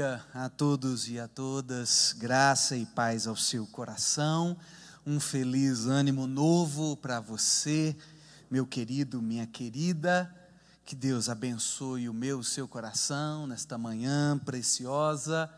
[0.00, 4.56] dia a todos e a todas, graça e paz ao seu coração,
[5.06, 7.94] um feliz ânimo novo para você,
[8.50, 10.34] meu querido, minha querida.
[10.86, 15.52] Que Deus abençoe o meu, o seu coração nesta manhã preciosa.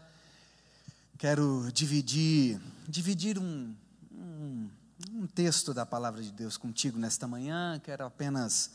[1.16, 3.72] Quero dividir, dividir um,
[4.12, 4.68] um,
[5.12, 7.80] um texto da palavra de Deus contigo nesta manhã.
[7.84, 8.72] Quero apenas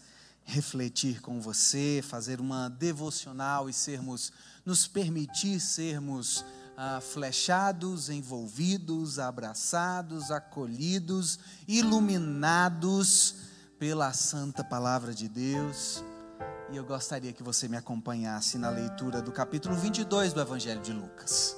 [0.47, 4.31] refletir com você, fazer uma devocional e sermos,
[4.67, 6.43] nos permitir sermos
[6.75, 13.35] ah, flechados, envolvidos, abraçados, acolhidos, iluminados
[13.79, 16.03] pela santa palavra de Deus.
[16.69, 20.91] E eu gostaria que você me acompanhasse na leitura do capítulo 22 do Evangelho de
[20.91, 21.55] Lucas.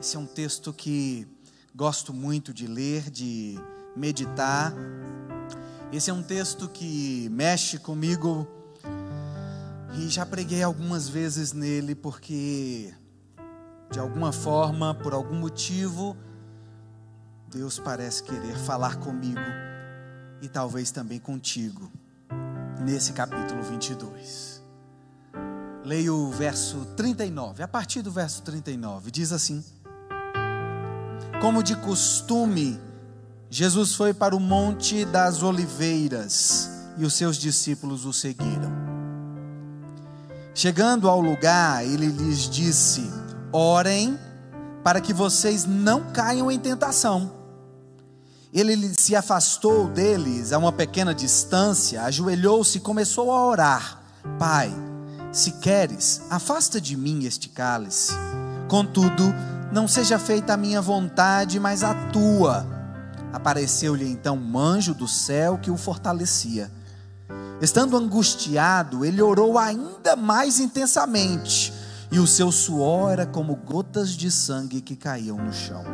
[0.00, 1.28] Esse é um texto que
[1.74, 3.58] gosto muito de ler, de
[3.94, 4.72] meditar
[5.90, 8.46] esse é um texto que mexe comigo
[9.98, 12.94] e já preguei algumas vezes nele porque,
[13.90, 16.16] de alguma forma, por algum motivo,
[17.50, 19.40] Deus parece querer falar comigo
[20.40, 21.90] e talvez também contigo,
[22.80, 24.62] nesse capítulo 22.
[25.84, 29.64] Leio o verso 39, a partir do verso 39, diz assim:
[31.40, 32.78] Como de costume,
[33.50, 38.77] Jesus foi para o Monte das Oliveiras e os seus discípulos o seguiram.
[40.58, 43.08] Chegando ao lugar, ele lhes disse:
[43.52, 44.18] Orem
[44.82, 47.30] para que vocês não caiam em tentação.
[48.52, 54.02] Ele se afastou deles a uma pequena distância, ajoelhou-se e começou a orar:
[54.36, 54.74] Pai,
[55.30, 58.12] se queres, afasta de mim este cálice.
[58.66, 59.32] Contudo,
[59.70, 62.66] não seja feita a minha vontade, mas a tua.
[63.32, 66.68] Apareceu-lhe então um anjo do céu que o fortalecia.
[67.60, 71.72] Estando angustiado, ele orou ainda mais intensamente,
[72.10, 75.84] e o seu suor era como gotas de sangue que caíam no chão.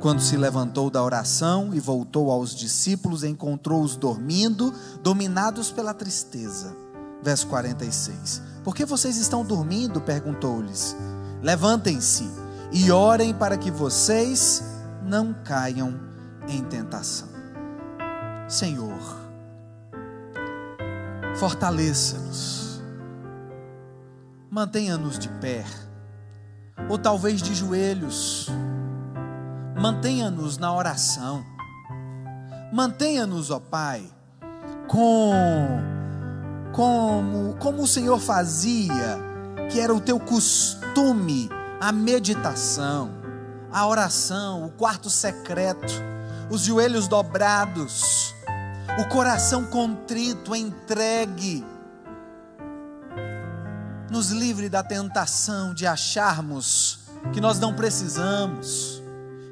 [0.00, 6.74] Quando se levantou da oração e voltou aos discípulos, encontrou-os dormindo, dominados pela tristeza.
[7.22, 8.40] Verso 46.
[8.64, 10.00] Por que vocês estão dormindo?
[10.00, 10.96] perguntou-lhes.
[11.42, 12.26] Levantem-se
[12.72, 14.62] e orem para que vocês
[15.04, 16.00] não caiam
[16.48, 17.28] em tentação.
[18.48, 19.29] Senhor,
[21.40, 22.80] fortaleça-nos,
[24.50, 25.64] mantenha-nos de pé,
[26.88, 28.48] ou talvez de joelhos,
[29.80, 31.44] mantenha-nos na oração,
[32.72, 34.08] mantenha-nos, ó Pai,
[34.86, 35.64] com
[36.72, 39.18] como, como o Senhor fazia,
[39.72, 41.48] que era o teu costume,
[41.80, 43.18] a meditação
[43.72, 45.92] a oração, o quarto secreto,
[46.50, 48.34] os joelhos dobrados,
[48.98, 51.64] o coração contrito, entregue.
[54.10, 57.00] Nos livre da tentação de acharmos
[57.32, 59.02] que nós não precisamos,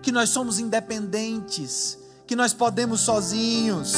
[0.03, 3.94] que nós somos independentes, que nós podemos sozinhos.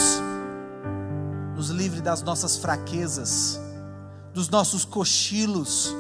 [1.56, 3.60] Nos livre das nossas fraquezas,
[4.34, 5.94] dos nossos cochilos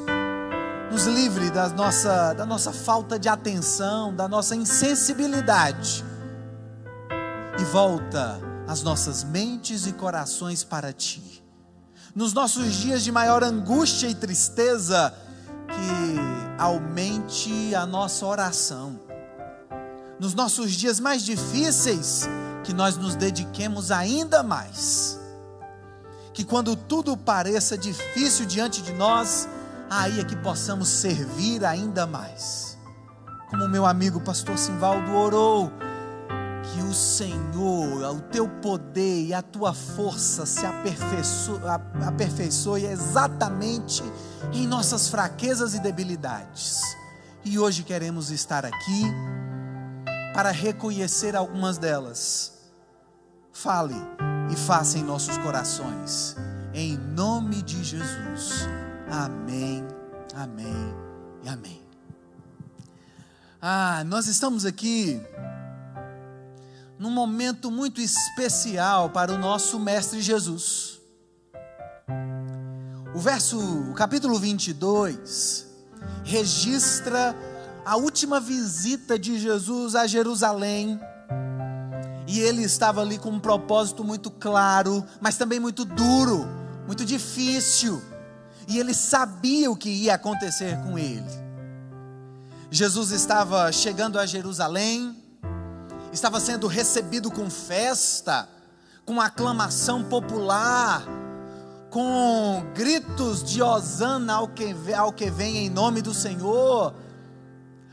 [0.90, 6.04] nos livre da nossa, da nossa falta de atenção, da nossa insensibilidade
[7.56, 11.42] e volta as nossas mentes e corações para Ti.
[12.14, 15.12] Nos nossos dias de maior angústia e tristeza,
[15.66, 19.00] que aumente a nossa oração.
[20.20, 22.28] Nos nossos dias mais difíceis,
[22.62, 25.18] que nós nos dediquemos ainda mais.
[26.32, 29.48] Que quando tudo pareça difícil diante de nós,
[29.90, 32.78] aí é que possamos servir ainda mais.
[33.48, 35.72] Como meu amigo pastor Simvaldo orou,
[36.72, 41.60] que o Senhor, o teu poder e a tua força se aperfeiçoe,
[42.06, 44.02] aperfeiçoe exatamente
[44.52, 46.80] em nossas fraquezas e debilidades.
[47.44, 49.02] E hoje queremos estar aqui
[50.34, 52.52] para reconhecer algumas delas.
[53.52, 53.96] Fale
[54.50, 56.36] e faça em nossos corações,
[56.72, 58.68] em nome de Jesus.
[59.10, 59.84] Amém,
[60.34, 60.94] amém
[61.42, 61.80] e amém.
[63.60, 65.20] Ah, nós estamos aqui
[67.00, 71.00] num momento muito especial para o nosso Mestre Jesus.
[73.12, 75.66] O verso, o capítulo 22,
[76.22, 77.34] registra
[77.84, 81.00] a última visita de Jesus a Jerusalém.
[82.28, 86.46] E ele estava ali com um propósito muito claro, mas também muito duro,
[86.86, 88.00] muito difícil
[88.70, 91.28] e ele sabia o que ia acontecer com ele.
[92.70, 95.19] Jesus estava chegando a Jerusalém,
[96.12, 98.48] estava sendo recebido com festa,
[99.04, 101.04] com aclamação popular,
[101.90, 106.94] com gritos de Osana ao que, ao que vem em nome do Senhor,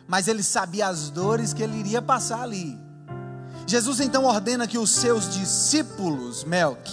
[0.07, 2.79] mas ele sabia as dores que ele iria passar ali.
[3.65, 6.89] Jesus então ordena que os seus discípulos, Melk,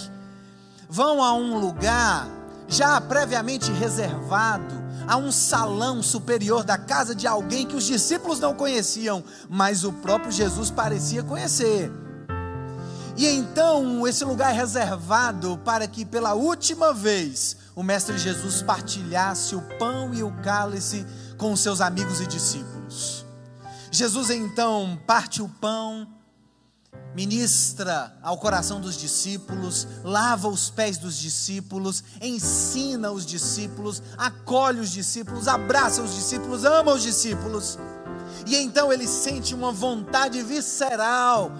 [0.89, 2.27] vão a um lugar
[2.67, 8.53] já previamente reservado, a um salão superior da casa de alguém que os discípulos não
[8.53, 11.91] conheciam, mas o próprio Jesus parecia conhecer.
[13.17, 19.55] E então esse lugar é reservado para que pela última vez o Mestre Jesus partilhasse
[19.55, 21.05] o pão e o cálice
[21.37, 23.25] com os seus amigos e discípulos.
[23.89, 26.05] Jesus então parte o pão,
[27.15, 34.91] ministra ao coração dos discípulos, lava os pés dos discípulos, ensina os discípulos, acolhe os
[34.91, 37.79] discípulos, abraça os discípulos, ama os discípulos.
[38.45, 41.51] E então ele sente uma vontade visceral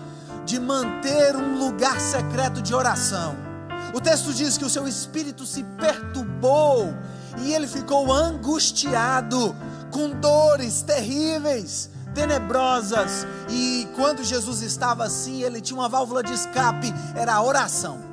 [0.46, 3.36] de manter um lugar secreto de oração.
[3.94, 6.94] O texto diz que o seu espírito se perturbou
[7.42, 9.56] e ele ficou angustiado,
[9.90, 13.28] com dores terríveis, tenebrosas.
[13.50, 18.04] E quando Jesus estava assim, ele tinha uma válvula de escape, era a oração.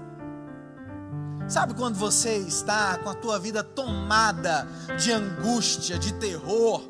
[1.48, 4.66] Sabe quando você está com a tua vida tomada
[4.98, 6.82] de angústia, de terror,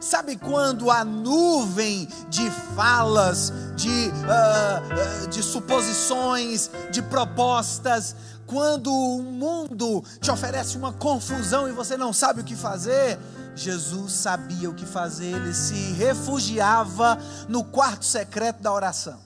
[0.00, 8.14] Sabe quando a nuvem de falas, de, uh, de suposições, de propostas,
[8.46, 13.18] quando o mundo te oferece uma confusão e você não sabe o que fazer,
[13.58, 17.18] Jesus sabia o que fazer, ele se refugiava
[17.48, 19.18] no quarto secreto da oração.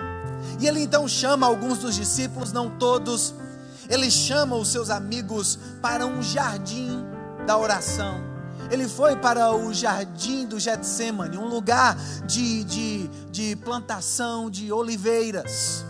[0.61, 3.35] E ele então chama alguns dos discípulos, não todos,
[3.89, 7.05] ele chama os seus amigos para um jardim
[7.47, 8.33] da oração
[8.73, 11.95] ele foi para o jardim do Getsemane, um lugar
[12.27, 15.85] de, de, de plantação de oliveiras.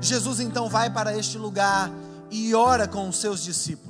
[0.00, 1.90] Jesus então vai para este lugar
[2.30, 3.85] e ora com os seus discípulos.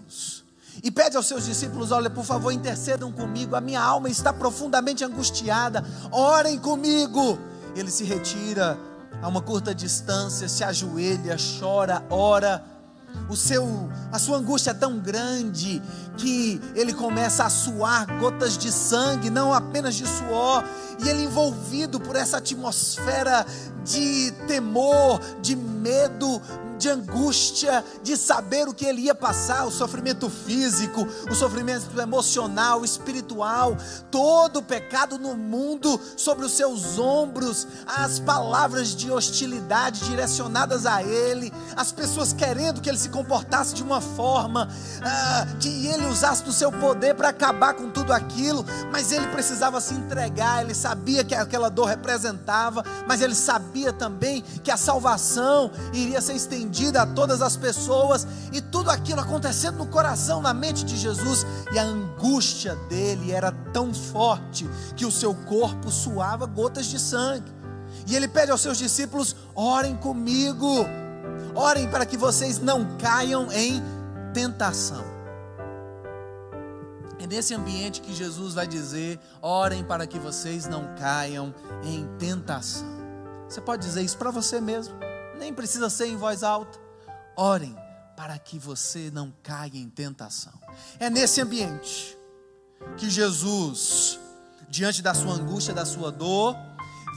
[0.86, 5.02] E pede aos seus discípulos: Olha, por favor, intercedam comigo, a minha alma está profundamente
[5.02, 7.36] angustiada, orem comigo.
[7.74, 8.78] Ele se retira
[9.20, 12.64] a uma curta distância, se ajoelha, chora, ora.
[13.28, 15.82] O seu, a sua angústia é tão grande
[16.18, 20.62] que ele começa a suar gotas de sangue, não apenas de suor,
[21.02, 23.44] e ele envolvido por essa atmosfera
[23.84, 26.40] de temor, de medo,
[26.78, 32.84] de angústia, de saber o que ele ia passar, o sofrimento físico, o sofrimento emocional,
[32.84, 33.76] espiritual,
[34.10, 41.02] todo o pecado no mundo sobre os seus ombros, as palavras de hostilidade direcionadas a
[41.02, 44.68] ele, as pessoas querendo que ele se comportasse de uma forma,
[45.02, 49.80] ah, que ele usasse do seu poder para acabar com tudo aquilo, mas ele precisava
[49.80, 55.70] se entregar, ele sabia que aquela dor representava, mas ele sabia também que a salvação
[55.92, 60.52] iria ser estendida estendida a todas as pessoas, e tudo aquilo acontecendo no coração, na
[60.52, 66.46] mente de Jesus, e a angústia dele era tão forte que o seu corpo suava
[66.46, 67.50] gotas de sangue.
[68.06, 70.84] E ele pede aos seus discípulos: orem comigo,
[71.54, 73.82] orem para que vocês não caiam em
[74.34, 75.04] tentação.
[77.18, 82.96] É nesse ambiente que Jesus vai dizer: orem para que vocês não caiam em tentação.
[83.48, 85.05] Você pode dizer isso para você mesmo
[85.38, 86.78] nem precisa ser em voz alta.
[87.36, 87.76] Orem
[88.16, 90.52] para que você não caia em tentação.
[90.98, 92.16] É nesse ambiente
[92.96, 94.18] que Jesus,
[94.68, 96.56] diante da sua angústia, da sua dor,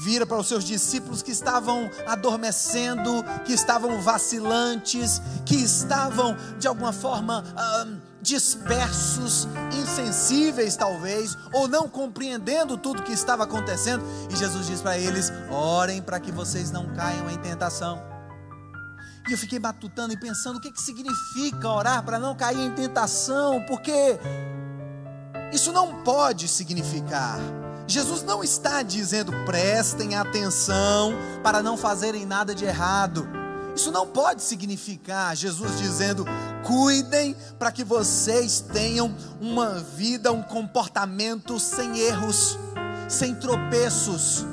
[0.03, 6.93] vira para os seus discípulos que estavam adormecendo, que estavam vacilantes, que estavam de alguma
[6.93, 7.43] forma
[8.21, 14.03] dispersos, insensíveis talvez, ou não compreendendo tudo que estava acontecendo.
[14.29, 18.01] E Jesus diz para eles: orem para que vocês não caiam em tentação.
[19.27, 22.71] E eu fiquei batutando e pensando o que, que significa orar para não cair em
[22.71, 24.19] tentação, porque
[25.53, 27.37] isso não pode significar.
[27.87, 33.27] Jesus não está dizendo prestem atenção para não fazerem nada de errado.
[33.75, 36.25] Isso não pode significar Jesus dizendo
[36.63, 42.57] cuidem para que vocês tenham uma vida, um comportamento sem erros,
[43.07, 44.45] sem tropeços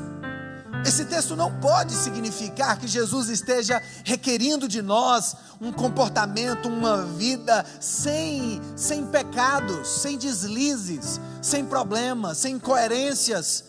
[0.87, 7.67] esse texto não pode significar que Jesus esteja requerindo de nós um comportamento, uma vida
[7.81, 13.65] sem, sem pecados, sem deslizes, sem problemas, sem incoerências.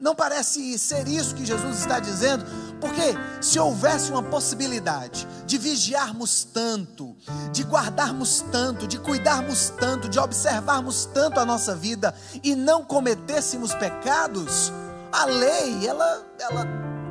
[0.00, 2.44] Não parece ser isso que Jesus está dizendo,
[2.82, 7.16] porque se houvesse uma possibilidade de vigiarmos tanto,
[7.52, 12.12] de guardarmos tanto, de cuidarmos tanto, de observarmos tanto a nossa vida
[12.42, 14.72] e não cometêssemos pecados,
[15.12, 16.66] a lei, ela, ela,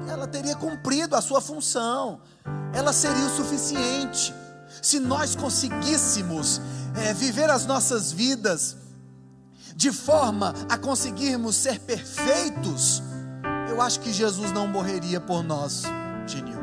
[0.09, 2.19] ela teria cumprido a sua função,
[2.73, 4.33] ela seria o suficiente.
[4.81, 6.59] se nós conseguíssemos
[6.95, 8.75] é, viver as nossas vidas
[9.73, 13.01] de forma a conseguirmos ser perfeitos,
[13.71, 15.83] eu acho que Jesus não morreria por nós,
[16.27, 16.61] Genildo.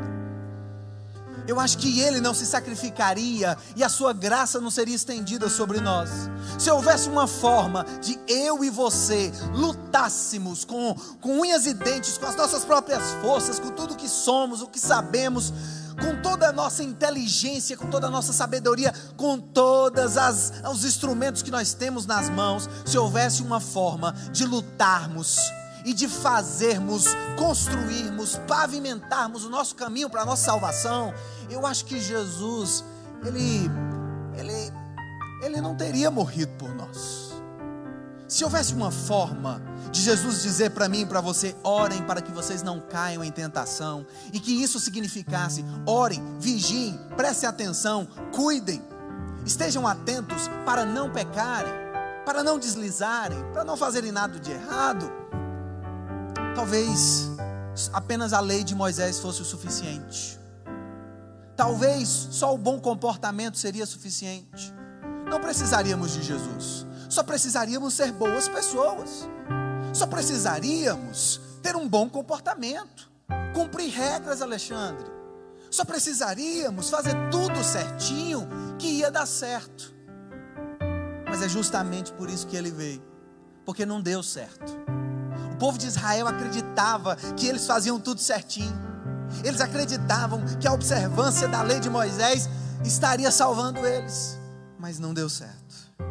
[1.46, 5.80] Eu acho que ele não se sacrificaria e a sua graça não seria estendida sobre
[5.80, 6.10] nós.
[6.58, 12.26] Se houvesse uma forma de eu e você lutássemos com, com unhas e dentes, com
[12.26, 15.54] as nossas próprias forças, com tudo que somos, o que sabemos,
[15.98, 20.16] com toda a nossa inteligência, com toda a nossa sabedoria, com todos
[20.70, 25.38] os instrumentos que nós temos nas mãos, se houvesse uma forma de lutarmos
[25.84, 27.06] e de fazermos,
[27.36, 31.14] construirmos, pavimentarmos o nosso caminho para a nossa salvação,
[31.50, 32.84] eu acho que Jesus,
[33.24, 33.70] ele,
[34.36, 34.72] ele,
[35.42, 37.28] ele não teria morrido por nós.
[38.28, 42.30] Se houvesse uma forma de Jesus dizer para mim e para você: orem para que
[42.30, 48.82] vocês não caiam em tentação, e que isso significasse: orem, vigiem, prestem atenção, cuidem,
[49.46, 51.72] estejam atentos para não pecarem,
[52.26, 55.10] para não deslizarem, para não fazerem nada de errado.
[56.58, 57.30] Talvez
[57.92, 60.36] apenas a lei de Moisés fosse o suficiente.
[61.56, 64.74] Talvez só o bom comportamento seria suficiente.
[65.30, 66.84] Não precisaríamos de Jesus.
[67.08, 69.28] Só precisaríamos ser boas pessoas.
[69.94, 73.08] Só precisaríamos ter um bom comportamento,
[73.54, 75.06] cumprir regras, Alexandre.
[75.70, 78.48] Só precisaríamos fazer tudo certinho
[78.80, 79.94] que ia dar certo.
[81.24, 83.02] Mas é justamente por isso que ele veio,
[83.64, 84.97] porque não deu certo.
[85.58, 88.88] Povo de Israel acreditava que eles faziam tudo certinho.
[89.44, 92.48] Eles acreditavam que a observância da lei de Moisés
[92.84, 94.38] estaria salvando eles,
[94.78, 95.58] mas não deu certo.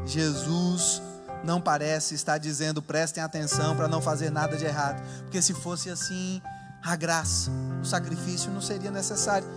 [0.05, 1.01] Jesus
[1.43, 5.89] não parece estar dizendo prestem atenção para não fazer nada de errado, porque se fosse
[5.89, 6.41] assim,
[6.83, 7.51] a graça,
[7.81, 9.47] o sacrifício não seria necessário.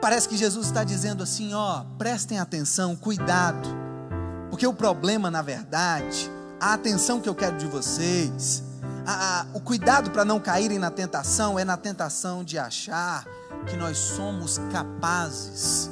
[0.00, 3.68] Parece que Jesus está dizendo assim: ó, prestem atenção, cuidado,
[4.50, 8.62] porque o problema, na verdade, a atenção que eu quero de vocês,
[9.06, 13.26] a, a, o cuidado para não caírem na tentação é na tentação de achar
[13.66, 15.90] que nós somos capazes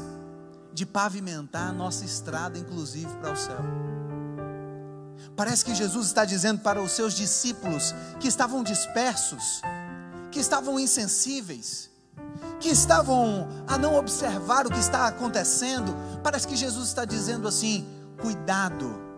[0.73, 3.59] de pavimentar a nossa estrada, inclusive para o céu.
[5.37, 9.63] Parece que Jesus está dizendo para os seus discípulos que estavam dispersos,
[10.31, 11.91] que estavam insensíveis,
[12.61, 15.95] que estavam a não observar o que está acontecendo.
[16.23, 17.87] Parece que Jesus está dizendo assim:
[18.21, 19.10] cuidado,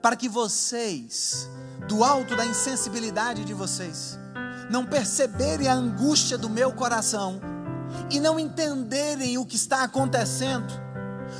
[0.00, 1.48] para que vocês,
[1.88, 4.18] do alto da insensibilidade de vocês,
[4.70, 7.40] não perceberem a angústia do meu coração
[8.10, 10.89] e não entenderem o que está acontecendo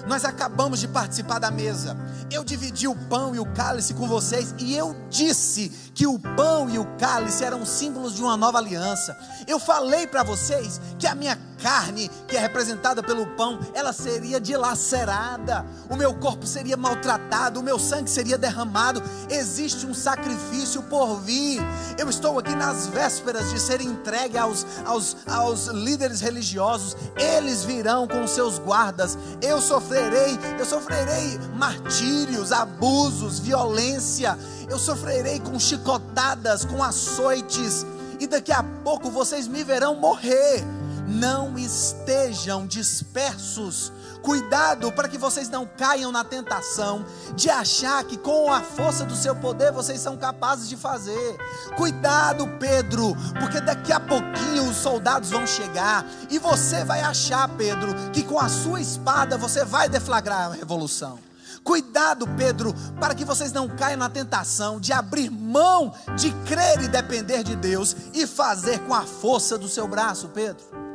[0.07, 1.97] nós acabamos de participar da mesa.
[2.30, 6.71] Eu dividi o pão e o cálice com vocês e eu disse que o pão
[6.71, 9.16] e o cálice eram símbolos de uma nova aliança.
[9.47, 14.40] Eu falei para vocês que a minha carne, que é representada pelo pão, ela seria
[14.40, 19.02] dilacerada, o meu corpo seria maltratado, o meu sangue seria derramado.
[19.28, 21.61] Existe um sacrifício por vir.
[21.99, 28.07] Eu estou aqui nas vésperas de ser entregue aos, aos, aos líderes religiosos, eles virão
[28.07, 29.19] com seus guardas.
[29.42, 34.38] Eu sofrerei, eu sofrerei martírios, abusos, violência.
[34.68, 37.85] Eu sofrerei com chicotadas, com açoites,
[38.20, 40.64] e daqui a pouco vocês me verão morrer
[41.09, 43.92] não estejam dispersos.
[44.23, 49.17] Cuidado para que vocês não caiam na tentação de achar que com a força do
[49.17, 51.39] seu poder vocês são capazes de fazer.
[51.77, 57.95] Cuidado, Pedro, porque daqui a pouquinho os soldados vão chegar e você vai achar, Pedro,
[58.12, 61.19] que com a sua espada você vai deflagrar a revolução.
[61.62, 66.89] Cuidado, Pedro, para que vocês não caiam na tentação de abrir mão de crer e
[66.89, 70.89] depender de Deus e fazer com a força do seu braço, Pedro.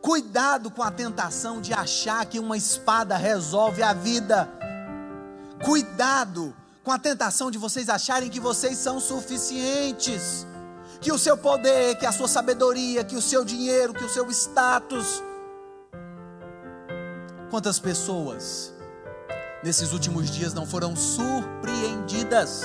[0.00, 4.48] Cuidado com a tentação de achar que uma espada resolve a vida.
[5.64, 10.46] Cuidado com a tentação de vocês acharem que vocês são suficientes.
[11.00, 14.30] Que o seu poder, que a sua sabedoria, que o seu dinheiro, que o seu
[14.30, 15.22] status.
[17.50, 18.72] Quantas pessoas
[19.62, 22.62] nesses últimos dias não foram surpreendidas?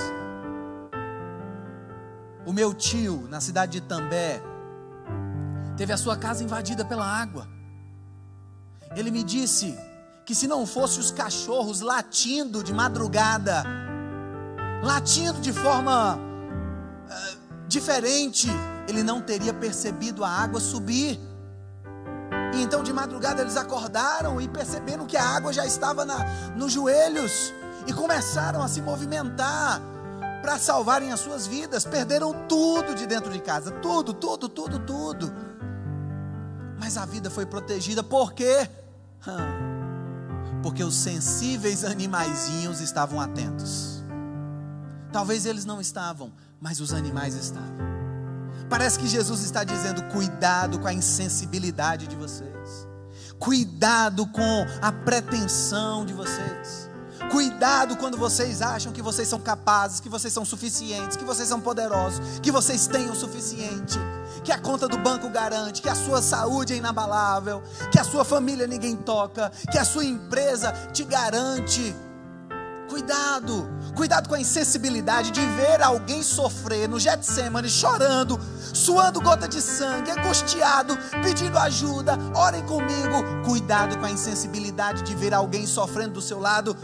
[2.46, 4.42] O meu tio, na cidade de També,
[5.82, 7.48] teve a sua casa invadida pela água.
[8.96, 9.76] Ele me disse
[10.24, 13.64] que se não fosse os cachorros latindo de madrugada,
[14.84, 18.48] latindo de forma uh, diferente,
[18.88, 21.20] ele não teria percebido a água subir.
[22.54, 26.24] E então de madrugada eles acordaram e perceberam que a água já estava na,
[26.56, 27.52] nos joelhos
[27.88, 29.82] e começaram a se movimentar
[30.44, 31.86] para salvarem as suas vidas.
[31.86, 35.51] Perderam tudo de dentro de casa, tudo, tudo, tudo, tudo
[36.82, 38.68] mas a vida foi protegida, por quê?
[40.64, 44.04] Porque os sensíveis animaizinhos estavam atentos.
[45.14, 47.78] Talvez eles não estavam, mas os animais estavam.
[48.68, 52.88] Parece que Jesus está dizendo: cuidado com a insensibilidade de vocês,
[53.38, 56.90] cuidado com a pretensão de vocês.
[57.32, 61.62] Cuidado quando vocês acham que vocês são capazes, que vocês são suficientes, que vocês são
[61.62, 63.98] poderosos, que vocês têm o suficiente,
[64.44, 68.26] que a conta do banco garante, que a sua saúde é inabalável, que a sua
[68.26, 71.96] família ninguém toca, que a sua empresa te garante.
[72.90, 78.38] Cuidado, cuidado com a insensibilidade de ver alguém sofrer no Getsemane, chorando,
[78.74, 82.18] suando gota de sangue, angustiado, pedindo ajuda.
[82.36, 83.24] Orem comigo.
[83.46, 86.76] Cuidado com a insensibilidade de ver alguém sofrendo do seu lado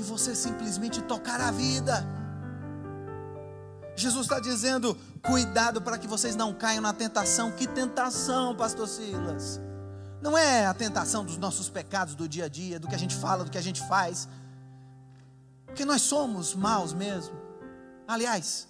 [0.00, 2.04] e você simplesmente tocar a vida.
[3.94, 7.52] Jesus está dizendo: cuidado para que vocês não caiam na tentação.
[7.52, 9.60] Que tentação, Pastor Silas?
[10.20, 13.14] Não é a tentação dos nossos pecados do dia a dia, do que a gente
[13.14, 14.28] fala, do que a gente faz.
[15.66, 17.34] Porque nós somos maus mesmo.
[18.08, 18.66] Aliás,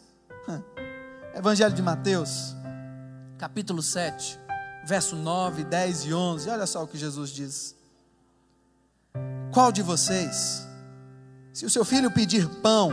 [1.35, 2.55] Evangelho de Mateus,
[3.39, 4.39] capítulo 7,
[4.85, 6.51] verso 9, 10 e 11.
[6.51, 7.75] Olha só o que Jesus diz.
[9.53, 10.70] Qual de vocês
[11.53, 12.91] se o seu filho pedir pão,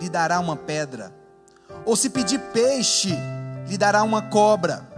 [0.00, 1.14] lhe dará uma pedra.
[1.84, 3.16] Ou se pedir peixe,
[3.68, 4.88] lhe dará uma cobra.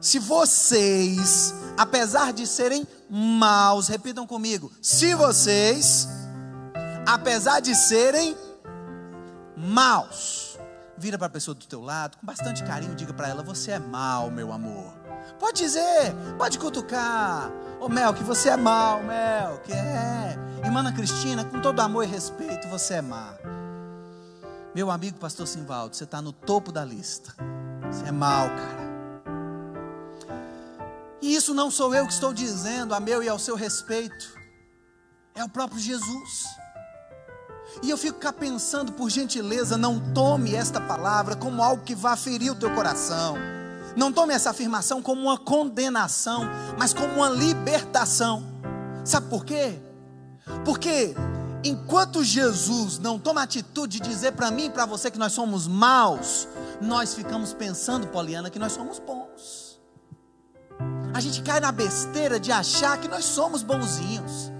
[0.00, 6.08] Se vocês, apesar de serem maus, repitam comigo: se vocês,
[7.06, 8.36] apesar de serem
[9.56, 10.58] maus,
[10.96, 13.78] vira para a pessoa do teu lado, com bastante carinho, diga para ela: você é
[13.78, 15.05] mau, meu amor.
[15.38, 17.50] Pode dizer, pode cutucar.
[17.80, 20.36] Ô Mel, que você é mal, Mel, que é.
[20.64, 23.34] Irmã Ana Cristina, com todo amor e respeito, você é má.
[24.74, 27.34] Meu amigo pastor Simvaldo, você está no topo da lista.
[27.90, 28.86] Você é mal, cara.
[31.22, 34.34] E isso não sou eu que estou dizendo a meu e ao seu respeito.
[35.34, 36.46] É o próprio Jesus.
[37.82, 42.16] E eu fico cá pensando, por gentileza, não tome esta palavra como algo que vá
[42.16, 43.36] ferir o teu coração.
[43.96, 46.42] Não tome essa afirmação como uma condenação,
[46.78, 48.44] mas como uma libertação.
[49.04, 49.80] Sabe por quê?
[50.64, 51.14] Porque
[51.64, 55.66] enquanto Jesus não toma atitude de dizer para mim e para você que nós somos
[55.66, 56.46] maus,
[56.80, 59.80] nós ficamos pensando, Poliana, que nós somos bons.
[61.14, 64.52] A gente cai na besteira de achar que nós somos bonzinhos.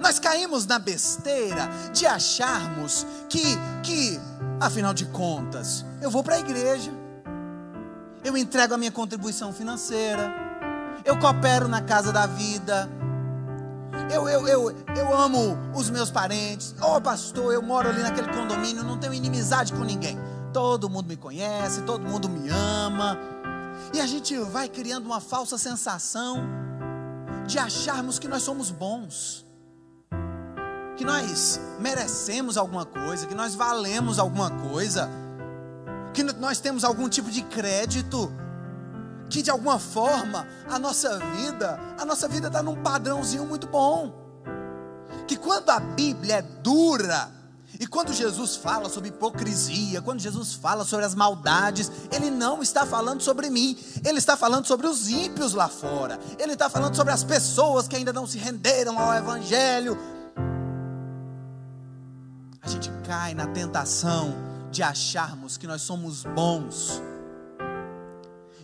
[0.00, 3.40] Nós caímos na besteira de acharmos que,
[3.84, 4.18] que
[4.60, 7.03] afinal de contas, eu vou para a igreja
[8.24, 10.34] eu entrego a minha contribuição financeira,
[11.04, 12.88] eu coopero na casa da vida,
[14.10, 18.32] eu, eu, eu, eu amo os meus parentes, ô oh, pastor, eu moro ali naquele
[18.32, 20.18] condomínio, não tenho inimizade com ninguém,
[20.54, 23.18] todo mundo me conhece, todo mundo me ama,
[23.92, 26.42] e a gente vai criando uma falsa sensação
[27.46, 29.44] de acharmos que nós somos bons,
[30.96, 35.10] que nós merecemos alguma coisa, que nós valemos alguma coisa
[36.14, 38.32] que nós temos algum tipo de crédito,
[39.28, 44.14] que de alguma forma a nossa vida, a nossa vida está num padrãozinho muito bom.
[45.26, 47.32] Que quando a Bíblia é dura,
[47.80, 52.86] e quando Jesus fala sobre hipocrisia, quando Jesus fala sobre as maldades, Ele não está
[52.86, 57.12] falando sobre mim, Ele está falando sobre os ímpios lá fora, Ele está falando sobre
[57.12, 59.98] as pessoas que ainda não se renderam ao Evangelho.
[62.62, 67.00] A gente cai na tentação de acharmos que nós somos bons,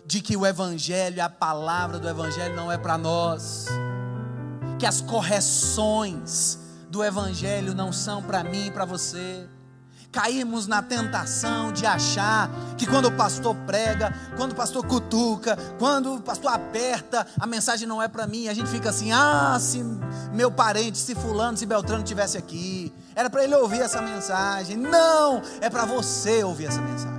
[0.05, 3.67] de que o Evangelho, a palavra do Evangelho não é para nós,
[4.77, 9.47] que as correções do Evangelho não são para mim e para você.
[10.11, 16.15] Caímos na tentação de achar que quando o pastor prega, quando o pastor cutuca, quando
[16.15, 18.49] o pastor aperta, a mensagem não é para mim.
[18.49, 19.81] A gente fica assim: ah, se
[20.33, 24.77] meu parente, se Fulano, se Beltrano tivesse aqui, era para ele ouvir essa mensagem.
[24.77, 27.11] Não, é para você ouvir essa mensagem.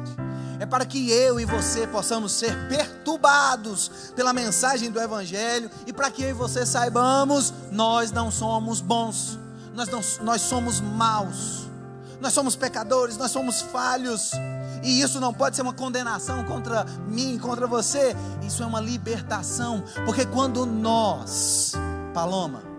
[0.63, 6.09] É para que eu e você possamos ser perturbados pela mensagem do Evangelho e para
[6.09, 9.41] que eu e você saibamos: nós não somos bons,
[9.75, 11.69] nós, não, nós somos maus,
[12.21, 14.31] nós somos pecadores, nós somos falhos.
[14.85, 18.17] E isso não pode ser uma condenação contra mim, contra você.
[18.47, 19.83] Isso é uma libertação.
[20.05, 21.73] Porque quando nós,
[22.15, 22.72] Paloma,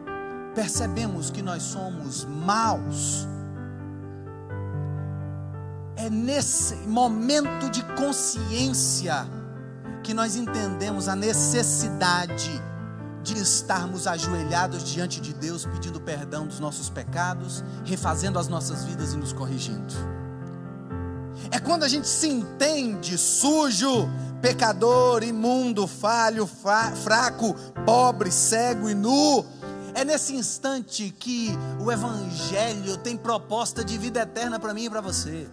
[0.54, 3.28] percebemos que nós somos maus,
[5.96, 9.28] é nesse momento de consciência
[10.04, 12.52] que nós entendemos a necessidade
[13.24, 19.14] de estarmos ajoelhados diante de Deus, pedindo perdão dos nossos pecados, refazendo as nossas vidas
[19.14, 19.94] e nos corrigindo.
[21.50, 24.10] É quando a gente se entende sujo,
[24.42, 29.46] pecador, imundo, falho, fraco, pobre, cego e nu,
[29.96, 35.02] É nesse instante que o Evangelho tem proposta de vida eterna para mim e para
[35.02, 35.48] você.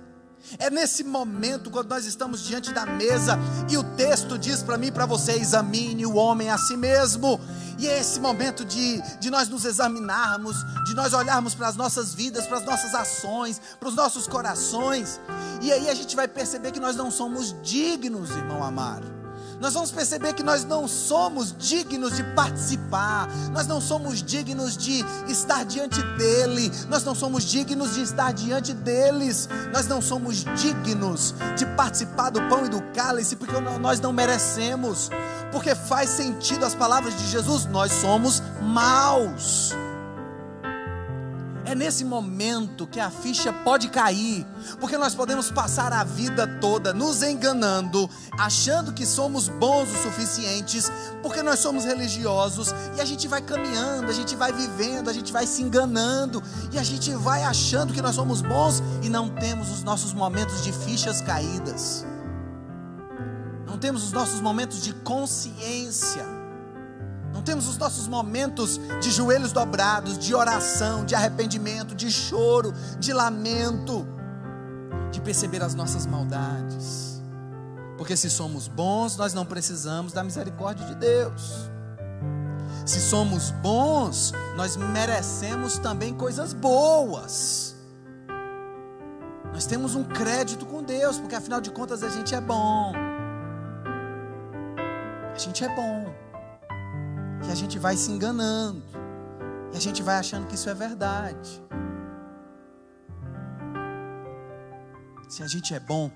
[0.58, 4.86] É nesse momento, quando nós estamos diante da mesa e o texto diz para mim
[4.86, 7.38] e para você: examine o homem a si mesmo.
[7.78, 12.14] E é esse momento de, de nós nos examinarmos, de nós olharmos para as nossas
[12.14, 15.20] vidas, para as nossas ações, para os nossos corações.
[15.62, 19.19] E aí a gente vai perceber que nós não somos dignos, irmão amado
[19.60, 25.04] nós vamos perceber que nós não somos dignos de participar, nós não somos dignos de
[25.28, 31.34] estar diante dEle, nós não somos dignos de estar diante deles, nós não somos dignos
[31.58, 35.10] de participar do pão e do cálice, porque nós não merecemos,
[35.52, 39.74] porque faz sentido as palavras de Jesus, nós somos maus.
[41.70, 44.44] É nesse momento que a ficha pode cair,
[44.80, 50.90] porque nós podemos passar a vida toda nos enganando, achando que somos bons o suficientes,
[51.22, 55.32] porque nós somos religiosos, e a gente vai caminhando, a gente vai vivendo, a gente
[55.32, 59.70] vai se enganando, e a gente vai achando que nós somos bons e não temos
[59.70, 62.04] os nossos momentos de fichas caídas,
[63.64, 66.39] não temos os nossos momentos de consciência
[67.32, 73.12] não temos os nossos momentos de joelhos dobrados, de oração, de arrependimento, de choro, de
[73.12, 74.06] lamento,
[75.10, 77.20] de perceber as nossas maldades.
[77.96, 81.70] Porque se somos bons, nós não precisamos da misericórdia de Deus.
[82.84, 87.76] Se somos bons, nós merecemos também coisas boas.
[89.52, 92.92] Nós temos um crédito com Deus, porque afinal de contas a gente é bom.
[95.34, 96.29] A gente é bom
[97.42, 98.82] que a gente vai se enganando,
[99.72, 101.62] e a gente vai achando que isso é verdade.
[105.28, 106.10] Se a gente é bom,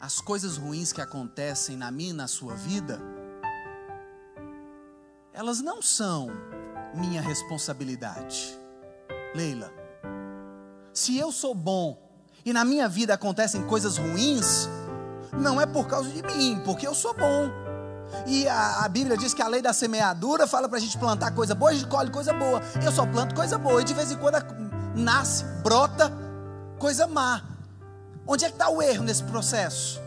[0.00, 3.00] as coisas ruins que acontecem na minha e na sua vida,
[5.32, 6.30] elas não são
[6.94, 8.58] minha responsabilidade.
[9.34, 9.72] Leila,
[10.92, 11.96] se eu sou bom
[12.44, 14.68] e na minha vida acontecem coisas ruins,
[15.38, 17.67] não é por causa de mim, porque eu sou bom.
[18.26, 21.30] E a, a, Bíblia diz que a lei da semeadura fala para a gente plantar
[21.32, 22.60] coisa boa, a gente colhe coisa boa.
[22.84, 24.36] Eu só planto coisa boa, e de vez em quando
[24.94, 26.12] nasce, brota
[26.78, 27.42] coisa má.
[28.26, 30.00] Onde é que está o erro nesse processo?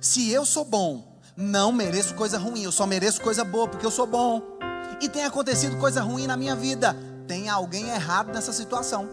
[0.00, 3.90] Se eu sou bom, não mereço coisa ruim, eu só mereço coisa boa, porque eu
[3.90, 4.42] sou bom.
[5.00, 6.96] E tem acontecido coisa ruim na minha vida.
[7.26, 9.08] Tem alguém errado nessa situação.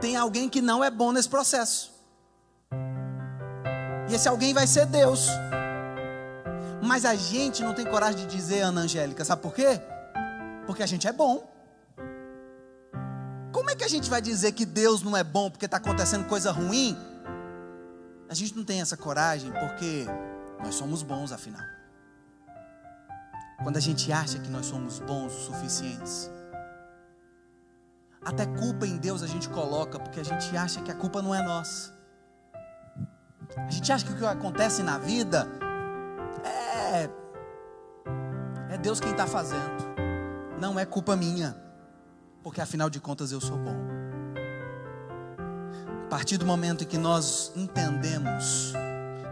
[0.00, 1.92] Tem alguém que não é bom nesse processo.
[4.08, 5.28] E esse alguém vai ser Deus.
[6.82, 9.80] Mas a gente não tem coragem de dizer, Ana Angélica, sabe por quê?
[10.66, 11.48] Porque a gente é bom.
[13.52, 16.26] Como é que a gente vai dizer que Deus não é bom porque está acontecendo
[16.26, 16.96] coisa ruim?
[18.28, 20.06] A gente não tem essa coragem porque
[20.62, 21.62] nós somos bons, afinal.
[23.62, 26.30] Quando a gente acha que nós somos bons o suficientes,
[28.24, 31.34] até culpa em Deus a gente coloca, porque a gente acha que a culpa não
[31.34, 31.92] é nossa.
[33.56, 35.46] A gente acha que o que acontece na vida
[36.44, 36.61] é.
[36.92, 39.92] É Deus quem está fazendo.
[40.60, 41.56] Não é culpa minha.
[42.42, 43.76] Porque afinal de contas eu sou bom.
[46.04, 48.74] A partir do momento em que nós entendemos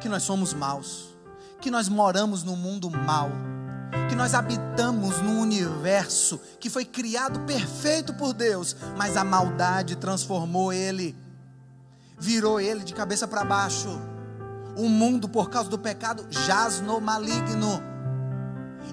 [0.00, 1.16] que nós somos maus,
[1.60, 3.30] que nós moramos no mundo mau,
[4.08, 10.72] que nós habitamos num universo que foi criado perfeito por Deus, mas a maldade transformou
[10.72, 11.14] ele,
[12.18, 14.09] virou ele de cabeça para baixo
[14.76, 17.82] o mundo, por causa do pecado, jaz no maligno.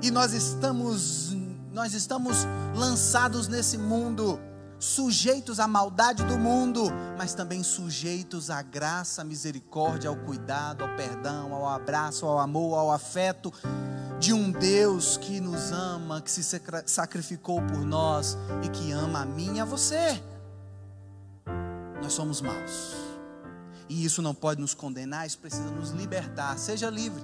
[0.01, 1.35] E nós estamos,
[1.73, 4.39] nós estamos lançados nesse mundo,
[4.79, 10.95] sujeitos à maldade do mundo, mas também sujeitos à graça, à misericórdia, ao cuidado, ao
[10.95, 13.51] perdão, ao abraço, ao amor, ao afeto
[14.19, 16.43] de um Deus que nos ama, que se
[16.85, 20.21] sacrificou por nós e que ama a mim e a você.
[22.01, 23.06] Nós somos maus.
[23.89, 26.57] E isso não pode nos condenar, isso precisa nos libertar.
[26.57, 27.23] Seja livre.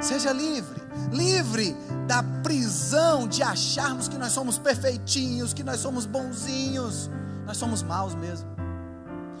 [0.00, 0.78] Seja livre,
[1.10, 1.74] livre
[2.06, 7.10] da prisão de acharmos que nós somos perfeitinhos, que nós somos bonzinhos.
[7.46, 8.48] Nós somos maus mesmo.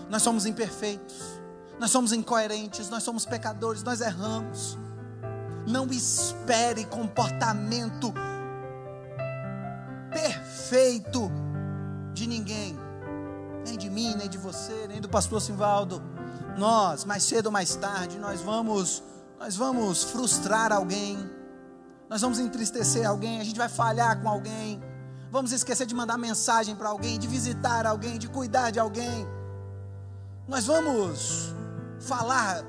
[0.08, 1.40] Nós somos imperfeitos.
[1.78, 4.78] Nós somos incoerentes, nós somos pecadores, nós erramos.
[5.66, 8.14] Não espere comportamento
[10.10, 11.30] perfeito
[12.14, 12.85] de ninguém
[13.96, 16.02] mim, nem de você, nem do pastor Simvaldo.
[16.56, 19.02] Nós, mais cedo ou mais tarde, nós vamos,
[19.38, 21.18] nós vamos frustrar alguém.
[22.08, 24.80] Nós vamos entristecer alguém, a gente vai falhar com alguém.
[25.32, 29.26] Vamos esquecer de mandar mensagem para alguém, de visitar alguém, de cuidar de alguém.
[30.46, 31.54] Nós vamos
[31.98, 32.62] falar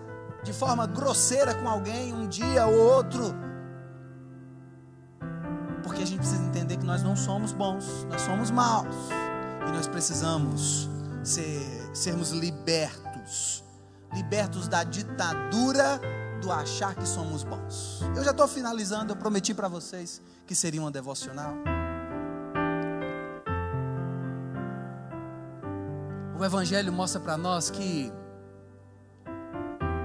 [0.43, 3.47] de forma grosseira com alguém um dia ou outro.
[6.07, 8.95] gente precisa entender que nós não somos bons, nós somos maus.
[9.67, 10.89] E nós precisamos
[11.27, 13.63] ser, sermos libertos
[14.13, 15.99] libertos da ditadura
[16.41, 18.01] do achar que somos bons.
[18.15, 21.53] Eu já estou finalizando, eu prometi para vocês que seria uma devocional.
[26.39, 28.11] O Evangelho mostra para nós que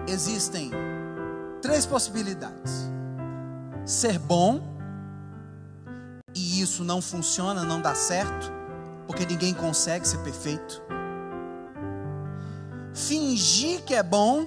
[0.08, 0.70] existem
[1.60, 2.90] três possibilidades:
[3.84, 4.62] ser bom,
[6.34, 8.50] e isso não funciona, não dá certo,
[9.06, 10.82] porque ninguém consegue ser perfeito.
[12.94, 14.46] Fingir que é bom,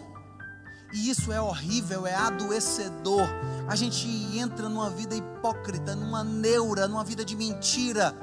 [0.94, 3.28] e isso é horrível, é adoecedor.
[3.68, 8.16] A gente entra numa vida hipócrita, numa neura, numa vida de mentira,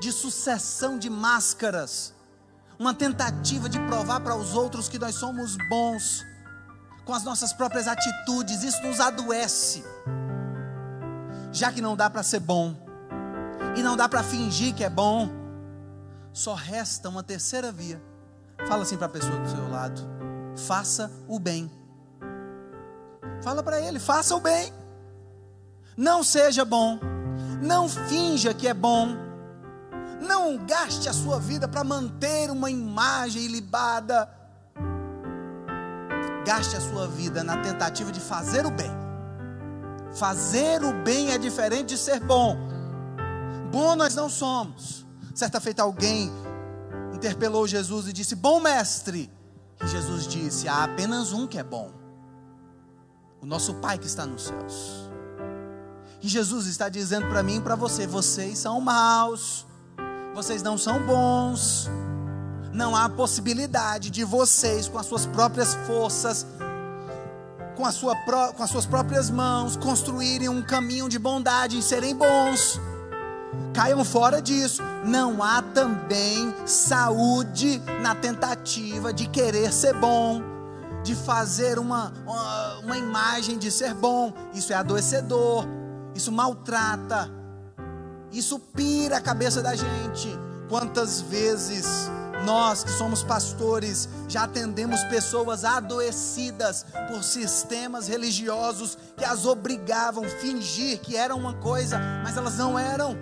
[0.00, 2.12] de sucessão de máscaras,
[2.78, 6.24] uma tentativa de provar para os outros que nós somos bons,
[7.04, 9.84] com as nossas próprias atitudes, isso nos adoece.
[11.52, 12.74] Já que não dá para ser bom,
[13.76, 15.30] e não dá para fingir que é bom,
[16.32, 18.09] só resta uma terceira via.
[18.68, 20.00] Fala assim para a pessoa do seu lado:
[20.56, 21.70] faça o bem.
[23.42, 24.72] Fala para ele: faça o bem.
[25.96, 26.98] Não seja bom.
[27.62, 29.08] Não finja que é bom.
[30.20, 34.28] Não gaste a sua vida para manter uma imagem ilibada.
[36.46, 38.90] Gaste a sua vida na tentativa de fazer o bem.
[40.12, 42.56] Fazer o bem é diferente de ser bom.
[43.70, 45.06] Bom nós não somos.
[45.34, 46.30] Certa feita alguém
[47.20, 49.30] interpelou Jesus e disse: Bom mestre.
[49.82, 51.92] E Jesus disse: Há apenas um que é bom
[53.42, 55.10] o nosso Pai que está nos céus.
[56.22, 59.66] E Jesus está dizendo para mim e para você: vocês são maus,
[60.34, 61.90] vocês não são bons,
[62.72, 66.46] não há possibilidade de vocês, com as suas próprias forças,
[67.76, 68.14] com, a sua,
[68.56, 72.80] com as suas próprias mãos, construírem um caminho de bondade e serem bons.
[73.72, 74.82] Caiam fora disso.
[75.04, 80.50] Não há também saúde na tentativa de querer ser bom
[81.02, 84.32] de fazer uma, uma, uma imagem de ser bom.
[84.54, 85.66] Isso é adoecedor,
[86.14, 87.30] isso maltrata,
[88.32, 90.28] isso pira a cabeça da gente.
[90.68, 92.10] Quantas vezes
[92.44, 100.28] nós que somos pastores já atendemos pessoas adoecidas por sistemas religiosos que as obrigavam a
[100.28, 103.16] fingir que eram uma coisa, mas elas não eram.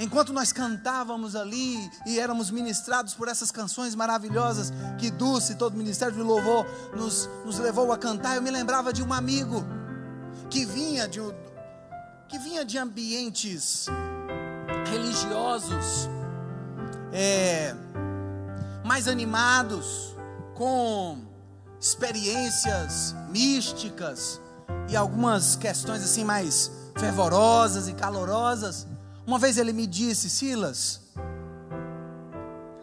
[0.00, 5.76] Enquanto nós cantávamos ali e éramos ministrados por essas canções maravilhosas que Dulce, todo o
[5.76, 6.64] Ministério de Louvor,
[6.96, 9.62] nos, nos levou a cantar, eu me lembrava de um amigo
[10.48, 11.20] que vinha de,
[12.28, 13.88] que vinha de ambientes
[14.90, 16.08] religiosos,
[17.12, 17.74] é,
[18.82, 20.16] mais animados,
[20.54, 21.18] com
[21.78, 24.40] experiências místicas
[24.88, 28.86] e algumas questões assim mais fervorosas e calorosas.
[29.26, 31.00] Uma vez ele me disse, Silas,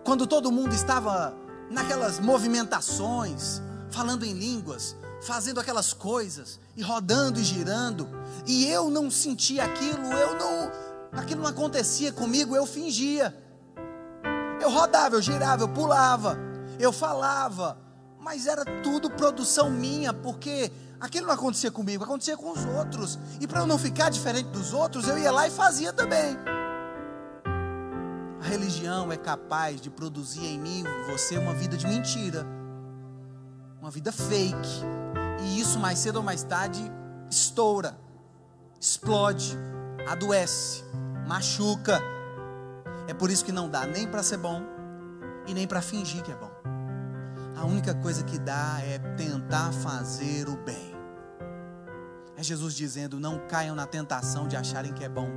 [0.04, 1.34] quando todo mundo estava
[1.69, 8.08] naquelas movimentações, falando em línguas, fazendo aquelas coisas, e rodando e girando,
[8.45, 10.71] e eu não sentia aquilo, eu não,
[11.19, 13.36] aquilo não acontecia comigo, eu fingia.
[14.62, 16.38] Eu rodava, eu girava, eu pulava,
[16.80, 17.78] eu falava,
[18.19, 23.18] mas era tudo produção minha, porque aquilo não acontecia comigo, acontecia com os outros.
[23.40, 26.38] E para eu não ficar diferente dos outros, eu ia lá e fazia também.
[28.42, 32.46] A religião é capaz de produzir em mim você uma vida de mentira,
[33.82, 34.84] uma vida fake.
[35.42, 36.80] E isso mais cedo ou mais tarde
[37.30, 37.98] estoura,
[38.80, 39.58] explode,
[40.08, 40.84] adoece,
[41.28, 42.02] machuca.
[43.08, 44.62] É por isso que não dá nem para ser bom
[45.46, 46.57] e nem para fingir que é bom.
[47.58, 50.96] A única coisa que dá é tentar fazer o bem.
[52.38, 55.30] É Jesus dizendo: não caiam na tentação de acharem que é bom.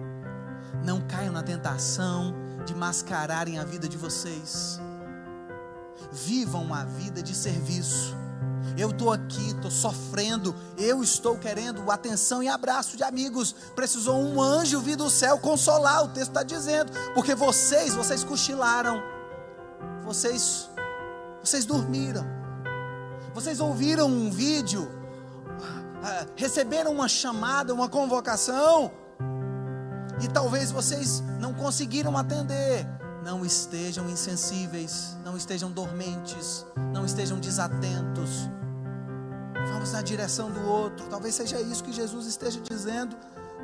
[0.85, 2.35] Não caiam na tentação
[2.66, 4.78] de mascararem a vida de vocês.
[6.12, 8.14] Vivam uma vida de serviço.
[8.76, 10.54] Eu estou aqui, estou sofrendo.
[10.76, 13.54] Eu estou querendo atenção e abraço de amigos.
[13.74, 16.04] Precisou um anjo vir do céu consolar.
[16.04, 19.02] O texto está dizendo, porque vocês, vocês cochilaram.
[20.04, 20.68] Vocês,
[21.42, 22.24] vocês dormiram.
[23.35, 25.00] Vocês ouviram um vídeo
[26.03, 28.90] ah, receberam uma chamada, uma convocação,
[30.22, 32.87] e talvez vocês não conseguiram atender.
[33.22, 38.48] Não estejam insensíveis, não estejam dormentes, não estejam desatentos.
[39.72, 41.07] Vamos na direção do outro.
[41.09, 43.14] Talvez seja isso que Jesus esteja dizendo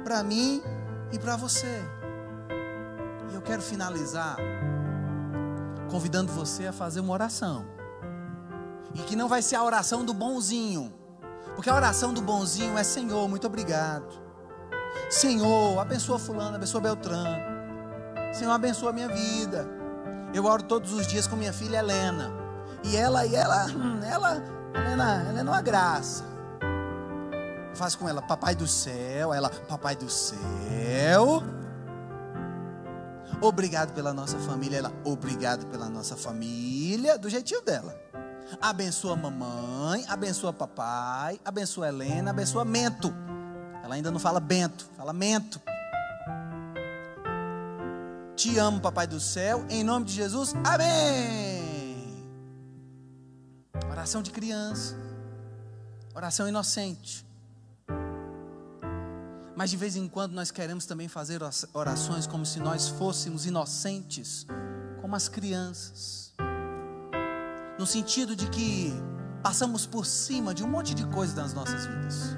[0.05, 0.63] para mim
[1.11, 1.83] e para você.
[3.31, 4.37] E eu quero finalizar
[5.91, 7.65] convidando você a fazer uma oração.
[8.95, 10.93] E que não vai ser a oração do bonzinho
[11.57, 14.07] porque a oração do bonzinho é: Senhor, muito obrigado.
[15.11, 17.43] Senhor, abençoa fulano, abençoa Beltrano.
[18.33, 19.67] Senhor, abençoa a minha vida.
[20.35, 22.31] Eu oro todos os dias com minha filha Helena.
[22.85, 24.43] E ela, e ela, hum, ela,
[24.75, 26.25] Helena, Helena é uma graça.
[27.75, 31.43] Faço com ela, papai do céu, ela, papai do céu.
[33.41, 37.95] Obrigado pela nossa família, ela, obrigado pela nossa família, do jeitinho dela.
[38.61, 43.13] Abençoa mamãe, abençoa papai, abençoa Helena, abençoa Mento.
[43.83, 45.61] Ela ainda não fala Bento, fala Mento.
[48.35, 52.27] Te amo, papai do céu, em nome de Jesus, amém.
[53.91, 54.97] Oração de criança,
[56.15, 57.27] oração inocente.
[59.57, 61.41] Mas de vez em quando nós queremos também fazer
[61.73, 64.47] orações como se nós fôssemos inocentes,
[65.01, 66.27] como as crianças
[67.79, 68.93] no sentido de que
[69.43, 72.37] passamos por cima de um monte de coisas nas nossas vidas.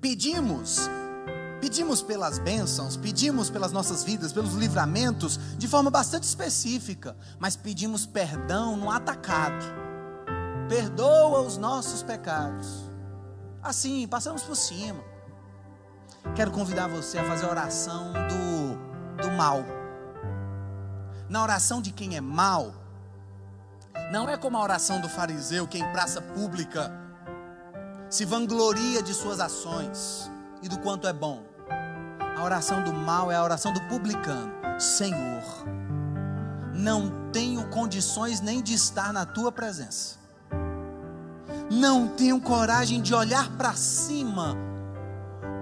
[0.00, 0.88] Pedimos,
[1.60, 8.06] pedimos pelas bênçãos, pedimos pelas nossas vidas, pelos livramentos, de forma bastante específica, mas pedimos
[8.06, 9.64] perdão no atacado.
[10.68, 12.87] Perdoa os nossos pecados.
[13.62, 15.02] Assim, passamos por cima.
[16.34, 19.64] Quero convidar você a fazer a oração do, do mal.
[21.28, 22.72] Na oração de quem é mal,
[24.10, 26.90] não é como a oração do fariseu que em praça pública
[28.08, 30.30] se vangloria de suas ações
[30.62, 31.42] e do quanto é bom.
[32.38, 34.52] A oração do mal é a oração do publicano.
[34.78, 35.42] Senhor,
[36.72, 40.16] não tenho condições nem de estar na tua presença.
[41.70, 44.56] Não tenho coragem de olhar para cima,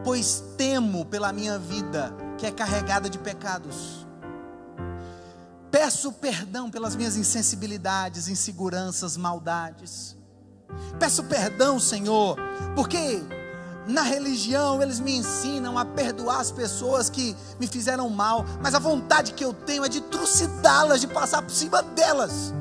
[0.05, 4.07] pois temo pela minha vida que é carregada de pecados.
[5.71, 10.17] Peço perdão pelas minhas insensibilidades, inseguranças, maldades.
[10.99, 12.37] Peço perdão, Senhor,
[12.75, 13.21] porque
[13.89, 18.79] na religião eles me ensinam a perdoar as pessoas que me fizeram mal, mas a
[18.79, 22.55] vontade que eu tenho é de trucidá-las, de passar por cima delas.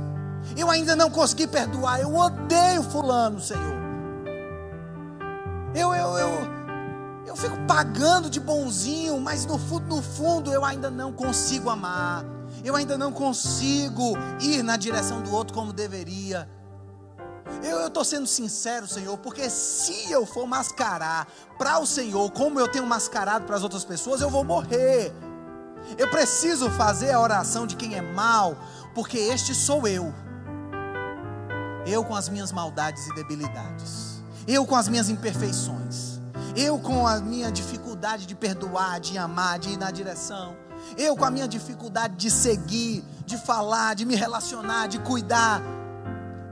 [0.58, 3.76] Eu ainda não consegui perdoar, eu odeio Fulano, Senhor.
[5.74, 6.30] Eu, eu, eu,
[7.28, 12.24] eu fico pagando de bonzinho, mas no fundo, no fundo eu ainda não consigo amar
[12.66, 16.50] eu ainda não consigo ir na direção do outro como deveria.
[17.64, 21.28] Eu estou sendo sincero, Senhor, porque se eu for mascarar
[21.60, 25.14] para o Senhor como eu tenho mascarado para as outras pessoas, eu vou morrer.
[25.96, 28.58] Eu preciso fazer a oração de quem é mal,
[28.96, 30.12] porque este sou eu.
[31.86, 34.24] Eu com as minhas maldades e debilidades.
[34.48, 36.20] Eu com as minhas imperfeições.
[36.56, 40.56] Eu com a minha dificuldade de perdoar, de amar, de ir na direção.
[40.98, 45.62] Eu com a minha dificuldade de seguir, de falar, de me relacionar, de cuidar,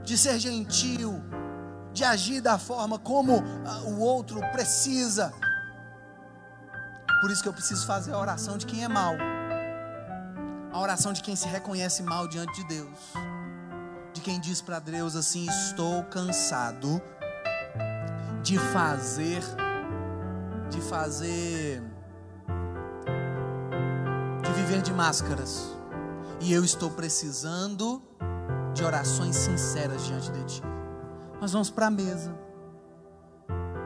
[0.02, 1.22] de ser gentil,
[1.92, 5.32] de agir da forma como ah, o outro precisa.
[7.20, 9.14] Por isso que eu preciso fazer a oração de quem é mal.
[10.72, 12.98] A oração de quem se reconhece mal diante de Deus.
[14.24, 16.98] De quem diz para Deus assim: Estou cansado
[18.42, 19.42] de fazer,
[20.70, 21.82] de fazer
[24.54, 25.76] viver de máscaras.
[26.40, 28.02] E eu estou precisando
[28.72, 30.62] de orações sinceras diante de Ti.
[31.38, 32.34] Nós vamos para a mesa.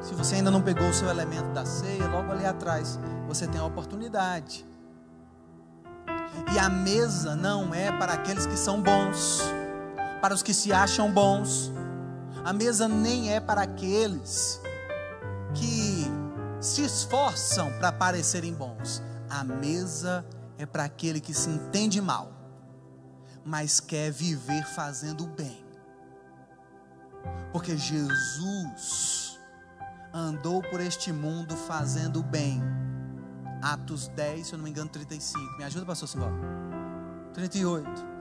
[0.01, 2.97] Se você ainda não pegou o seu elemento da ceia, logo ali atrás,
[3.27, 4.65] você tem a oportunidade.
[6.55, 9.43] E a mesa não é para aqueles que são bons,
[10.21, 11.73] para os que se acham bons.
[12.45, 14.61] A mesa nem é para aqueles
[15.55, 16.07] que
[16.61, 19.03] se esforçam para parecerem bons.
[19.29, 20.25] A mesa
[20.57, 22.33] é para aquele que se entende mal,
[23.45, 25.65] mas quer viver fazendo o bem.
[27.53, 29.39] Porque Jesus
[30.13, 32.63] andou por este mundo fazendo o bem.
[33.63, 35.59] Atos 10, se eu não me engano, 35.
[35.59, 36.33] Me ajuda, pastor Simão.
[37.35, 38.18] 38.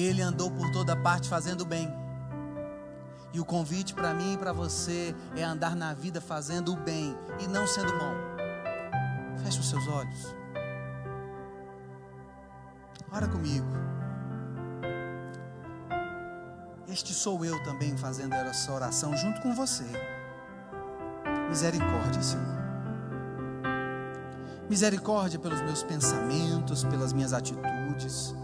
[0.00, 1.92] Ele andou por toda parte fazendo bem.
[3.32, 7.16] E o convite para mim e para você é andar na vida fazendo o bem
[7.40, 8.14] e não sendo bom.
[9.44, 10.34] Feche os seus olhos.
[13.10, 13.66] Ora comigo.
[16.88, 19.84] Este sou eu também fazendo essa oração junto com você.
[21.48, 22.58] Misericórdia, Senhor.
[24.68, 28.34] Misericórdia pelos meus pensamentos, pelas minhas atitudes.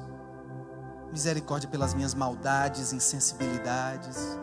[1.14, 4.36] Misericórdia pelas minhas maldades, insensibilidades.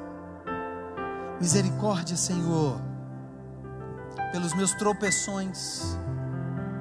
[1.37, 2.79] Misericórdia, Senhor,
[4.31, 5.99] pelos meus tropeções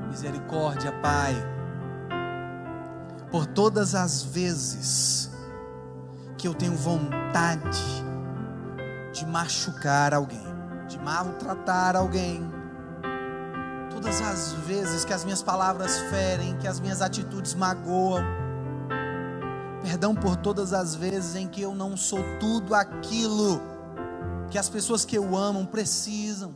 [0.08, 1.34] Misericórdia, Pai,
[3.32, 5.28] por todas as vezes
[6.38, 7.80] que eu tenho vontade
[9.12, 10.46] de machucar alguém,
[10.86, 12.48] de maltratar alguém,
[13.90, 18.24] todas as vezes que as minhas palavras ferem, que as minhas atitudes magoam,
[19.82, 23.60] perdão por todas as vezes em que eu não sou tudo aquilo
[24.50, 26.54] que as pessoas que eu amo precisam.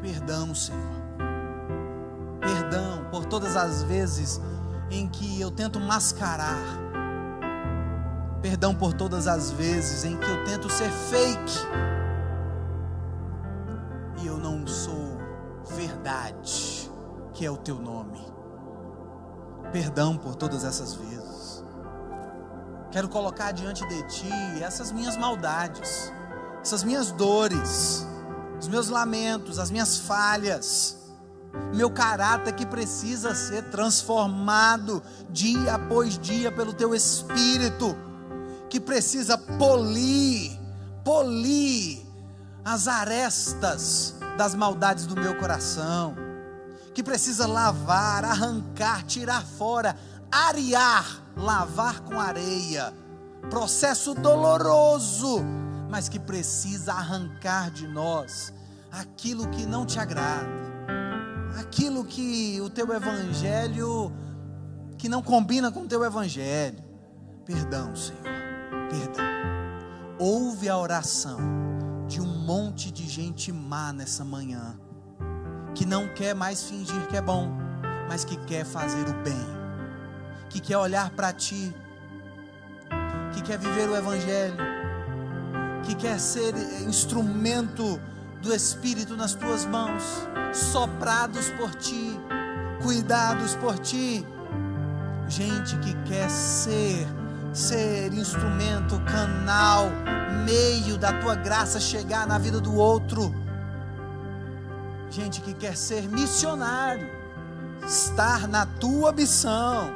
[0.00, 0.80] Perdão, Senhor.
[2.40, 4.40] Perdão por todas as vezes
[4.90, 6.58] em que eu tento mascarar.
[8.40, 11.58] Perdão por todas as vezes em que eu tento ser fake.
[14.22, 15.18] E eu não sou
[15.76, 16.90] verdade,
[17.34, 18.29] que é o teu nome.
[19.72, 21.64] Perdão por todas essas vezes.
[22.90, 26.12] Quero colocar diante de ti essas minhas maldades,
[26.60, 28.04] essas minhas dores,
[28.58, 30.96] os meus lamentos, as minhas falhas,
[31.72, 35.00] meu caráter que precisa ser transformado
[35.30, 37.96] dia após dia pelo teu espírito,
[38.68, 40.58] que precisa polir,
[41.04, 42.00] polir
[42.64, 46.14] as arestas das maldades do meu coração,
[46.94, 49.96] que precisa lavar, arrancar, tirar fora,
[50.30, 52.92] arear, lavar com areia.
[53.48, 55.40] Processo doloroso,
[55.88, 58.52] mas que precisa arrancar de nós
[58.90, 60.48] aquilo que não te agrada,
[61.58, 64.12] aquilo que o teu evangelho
[65.00, 66.78] que não combina com o teu evangelho.
[67.46, 68.22] Perdão, Senhor.
[68.90, 69.24] Perdão.
[70.18, 71.38] Ouve a oração
[72.06, 74.78] de um monte de gente má nessa manhã,
[75.74, 77.50] que não quer mais fingir que é bom,
[78.08, 79.46] mas que quer fazer o bem,
[80.48, 81.74] que quer olhar para ti,
[83.32, 84.56] que quer viver o Evangelho,
[85.84, 86.54] que quer ser
[86.86, 88.00] instrumento
[88.42, 90.02] do Espírito nas tuas mãos,
[90.52, 92.18] soprados por ti,
[92.82, 94.26] cuidados por ti,
[95.28, 97.06] gente que quer ser,
[97.52, 99.86] ser instrumento, canal,
[100.44, 103.34] meio da tua graça chegar na vida do outro.
[105.10, 107.08] Gente que quer ser missionário,
[107.84, 109.90] estar na tua missão.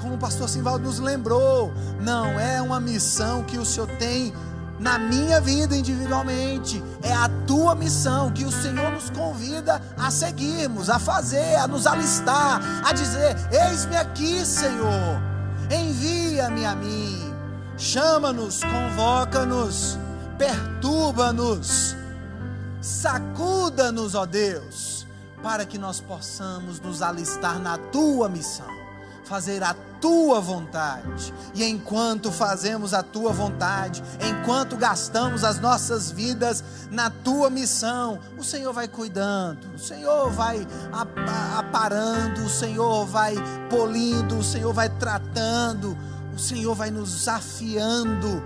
[0.00, 4.32] Como o pastor Simvaldo nos lembrou, não é uma missão que o Senhor tem
[4.78, 10.88] na minha vida individualmente, é a tua missão que o Senhor nos convida a seguirmos,
[10.88, 15.20] a fazer, a nos alistar, a dizer: Eis-me aqui, Senhor,
[15.70, 17.34] envia-me a mim.
[17.76, 19.98] Chama-nos, convoca-nos,
[20.36, 21.96] perturba-nos,
[22.80, 25.06] sacuda-nos, ó Deus,
[25.42, 28.68] para que nós possamos nos alistar na tua missão,
[29.24, 31.34] fazer a tua vontade.
[31.54, 38.44] E enquanto fazemos a tua vontade, enquanto gastamos as nossas vidas na tua missão, o
[38.44, 40.66] Senhor vai cuidando, o Senhor vai
[41.56, 43.34] aparando, o Senhor vai
[43.68, 45.96] polindo, o Senhor vai tratando
[46.38, 48.40] o Senhor vai nos afiando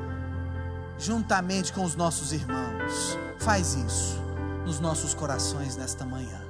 [0.98, 3.18] juntamente com os nossos irmãos.
[3.38, 4.21] Faz isso
[4.64, 6.40] nos nossos corações nesta manhã.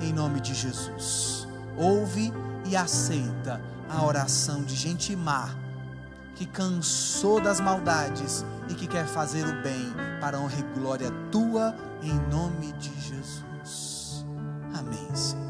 [0.00, 1.46] Em nome de Jesus.
[1.76, 2.32] Ouve
[2.64, 5.54] e aceita a oração de gente má
[6.36, 11.10] que cansou das maldades e que quer fazer o bem para a honra e glória
[11.32, 14.24] tua, em nome de Jesus.
[14.74, 15.45] Amém, Senhor.